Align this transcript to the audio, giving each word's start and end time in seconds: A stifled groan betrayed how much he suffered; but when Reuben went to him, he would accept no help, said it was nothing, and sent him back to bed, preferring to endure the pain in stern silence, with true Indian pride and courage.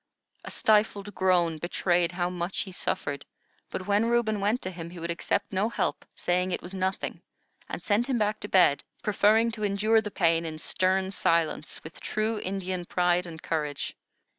A 0.43 0.49
stifled 0.49 1.13
groan 1.13 1.59
betrayed 1.59 2.13
how 2.13 2.31
much 2.31 2.61
he 2.61 2.71
suffered; 2.71 3.23
but 3.69 3.85
when 3.85 4.07
Reuben 4.07 4.39
went 4.39 4.59
to 4.63 4.71
him, 4.71 4.89
he 4.89 4.97
would 4.97 5.11
accept 5.11 5.53
no 5.53 5.69
help, 5.69 6.05
said 6.15 6.51
it 6.51 6.59
was 6.63 6.73
nothing, 6.73 7.21
and 7.69 7.83
sent 7.83 8.07
him 8.07 8.17
back 8.17 8.39
to 8.39 8.47
bed, 8.47 8.83
preferring 9.03 9.51
to 9.51 9.63
endure 9.63 10.01
the 10.01 10.09
pain 10.09 10.43
in 10.43 10.57
stern 10.57 11.11
silence, 11.11 11.83
with 11.83 11.99
true 11.99 12.39
Indian 12.39 12.83
pride 12.85 13.27
and 13.27 13.43
courage. 13.43 13.95